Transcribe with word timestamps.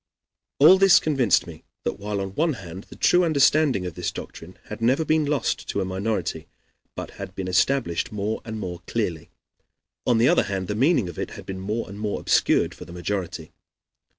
All 0.57 0.79
this 0.79 0.99
convinced 0.99 1.45
me 1.45 1.63
that 1.83 1.99
while 1.99 2.21
on 2.21 2.33
one 2.33 2.53
hand 2.53 2.85
the 2.85 2.95
true 2.95 3.23
understanding 3.23 3.85
of 3.85 3.93
this 3.93 4.11
doctrine 4.11 4.57
had 4.63 4.81
never 4.81 5.05
been 5.05 5.25
lost 5.27 5.69
to 5.69 5.79
a 5.79 5.85
minority, 5.85 6.47
but 6.95 7.11
had 7.21 7.35
been 7.35 7.47
established 7.47 8.11
more 8.11 8.41
and 8.43 8.59
more 8.59 8.81
clearly, 8.87 9.29
on 10.07 10.17
the 10.17 10.27
other 10.27 10.45
hand 10.49 10.67
the 10.67 10.73
meaning 10.73 11.07
of 11.07 11.19
it 11.19 11.29
had 11.37 11.45
been 11.45 11.59
more 11.59 11.87
and 11.87 11.99
more 11.99 12.19
obscured 12.19 12.73
for 12.73 12.85
the 12.85 12.93
majority. 12.93 13.51